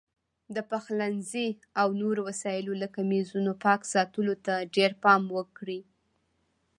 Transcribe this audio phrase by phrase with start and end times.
[0.55, 1.49] د پخلنځي
[1.81, 5.81] او نورو وسایلو لکه میزونو پاک ساتلو ته ډېر پام وکړئ.